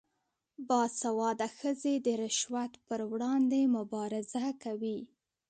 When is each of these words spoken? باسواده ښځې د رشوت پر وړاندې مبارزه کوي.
باسواده 0.67 1.47
ښځې 1.57 1.93
د 2.05 2.07
رشوت 2.23 2.71
پر 2.87 2.99
وړاندې 3.11 3.61
مبارزه 3.75 4.45
کوي. 4.63 4.99